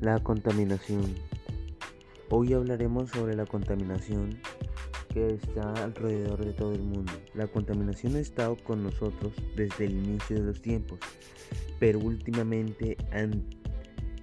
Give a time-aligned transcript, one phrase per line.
[0.00, 1.14] La contaminación.
[2.30, 4.40] Hoy hablaremos sobre la contaminación
[5.12, 7.12] que está alrededor de todo el mundo.
[7.34, 11.00] La contaminación ha estado con nosotros desde el inicio de los tiempos,
[11.78, 12.96] pero últimamente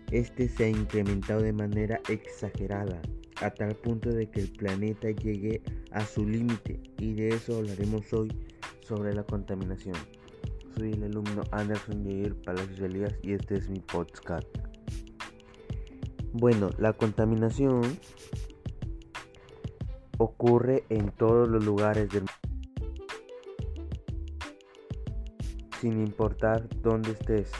[0.09, 2.99] este se ha incrementado de manera exagerada,
[3.43, 8.11] a tal punto de que el planeta llegue a su límite y de eso hablaremos
[8.13, 8.35] hoy
[8.81, 9.95] sobre la contaminación.
[10.75, 14.47] Soy el alumno Anderson Jair Palacios Elías y este es mi podcast.
[16.39, 17.81] Bueno, la contaminación
[20.19, 23.07] ocurre en todos los lugares del mundo,
[25.81, 27.51] sin importar dónde estés.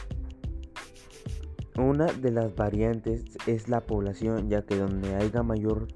[1.76, 5.88] Una de las variantes es la población, ya que donde haya mayor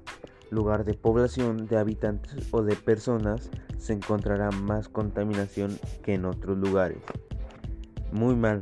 [0.49, 6.57] lugar de población de habitantes o de personas se encontrará más contaminación que en otros
[6.57, 6.99] lugares.
[8.11, 8.59] Muy mal,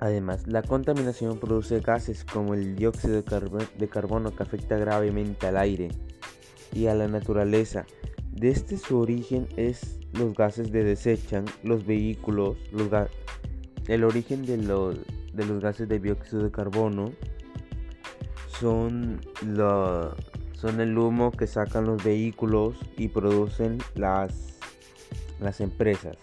[0.00, 5.88] Además, la contaminación produce gases como el dióxido de, carbono que afecta gravemente al aire
[6.72, 7.84] y a la naturaleza.
[8.32, 12.56] Desde su origen es los gases de desechan los vehículos,
[13.88, 14.96] el origen de los,
[15.34, 17.12] los gases de dióxido de carbono
[18.58, 24.40] son, el humo que sacan los vehículos y producen las
[25.60, 26.16] empresas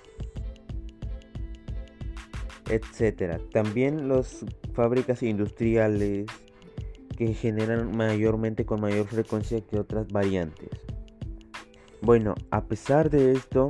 [2.70, 3.40] etcétera.
[3.52, 6.26] También las fábricas industriales
[7.18, 10.70] que generan mayormente con mayor frecuencia que otras variantes.
[12.02, 13.70] Bueno, a pesar de esto,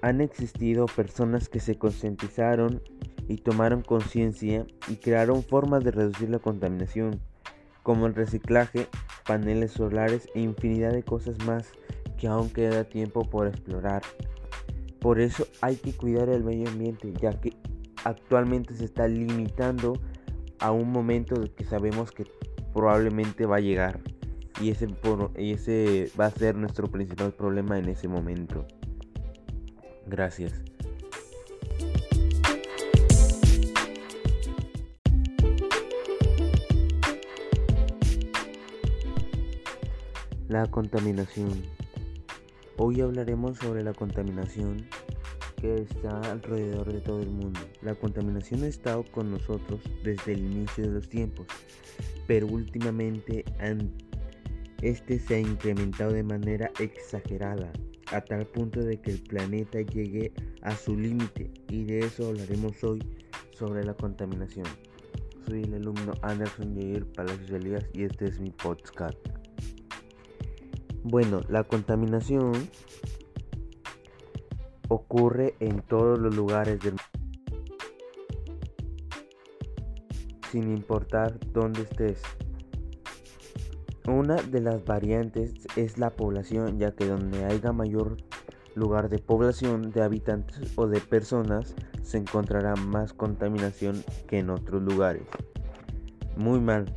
[0.00, 2.82] han existido personas que se concientizaron
[3.28, 7.20] y tomaron conciencia y crearon formas de reducir la contaminación,
[7.82, 8.88] como el reciclaje,
[9.26, 11.72] paneles solares e infinidad de cosas más
[12.16, 14.02] que aún queda tiempo por explorar.
[15.00, 17.52] Por eso hay que cuidar el medio ambiente, ya que
[18.06, 20.00] actualmente se está limitando
[20.60, 22.24] a un momento que sabemos que
[22.72, 24.00] probablemente va a llegar
[24.60, 24.86] y ese,
[25.34, 28.64] ese va a ser nuestro principal problema en ese momento.
[30.06, 30.52] Gracias.
[40.48, 41.50] La contaminación.
[42.78, 44.86] Hoy hablaremos sobre la contaminación
[45.56, 47.60] que está alrededor de todo el mundo.
[47.82, 51.46] La contaminación ha estado con nosotros desde el inicio de los tiempos,
[52.26, 53.44] pero últimamente
[54.82, 57.72] este se ha incrementado de manera exagerada,
[58.12, 62.84] a tal punto de que el planeta llegue a su límite y de eso hablaremos
[62.84, 63.02] hoy
[63.52, 64.66] sobre la contaminación.
[65.46, 69.18] Soy el alumno Anderson Jair Palacios Elías y este es mi podcast.
[71.04, 72.52] Bueno, la contaminación
[74.88, 77.26] ocurre en todos los lugares del mundo,
[80.50, 82.22] sin importar dónde estés.
[84.06, 88.16] Una de las variantes es la población, ya que donde haya mayor
[88.76, 94.82] lugar de población de habitantes o de personas se encontrará más contaminación que en otros
[94.82, 95.24] lugares.
[96.36, 96.94] Muy mal.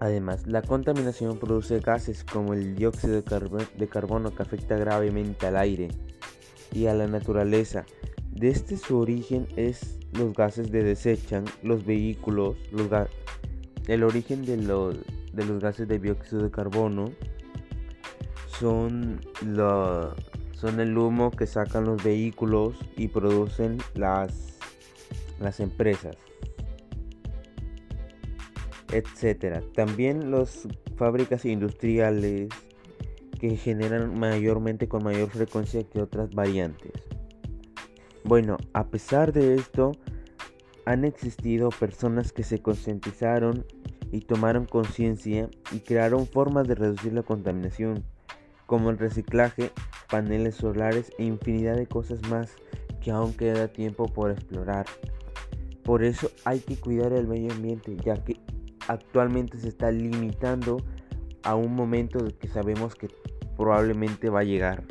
[0.00, 5.88] Además, la contaminación produce gases como el dióxido de carbono que afecta gravemente al aire
[6.72, 7.84] y a la naturaleza.
[8.32, 12.56] Desde su origen es los gases de desechan los vehículos,
[13.86, 14.96] el origen de los,
[15.32, 17.10] de los gases de dióxido de carbono
[18.46, 19.20] son,
[20.52, 24.58] son el humo que sacan los vehículos y producen las,
[25.40, 26.16] las empresas
[28.92, 29.62] etcétera.
[29.74, 32.48] También las fábricas industriales
[33.38, 36.92] que generan mayormente con mayor frecuencia que otras variantes.
[38.24, 39.92] Bueno, a pesar de esto,
[40.84, 43.64] han existido personas que se concientizaron
[44.12, 48.04] y tomaron conciencia y crearon formas de reducir la contaminación,
[48.66, 49.70] como el reciclaje,
[50.10, 52.54] paneles solares e infinidad de cosas más
[53.00, 54.86] que aún queda tiempo por explorar.
[55.84, 58.38] Por eso hay que cuidar el medio ambiente, ya que
[58.88, 60.78] actualmente se está limitando
[61.42, 63.08] a un momento que sabemos que
[63.56, 64.84] probablemente va a llegar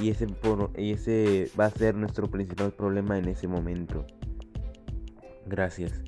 [0.00, 0.26] y ese,
[0.74, 4.04] ese va a ser nuestro principal problema en ese momento.
[5.46, 6.02] Gracias.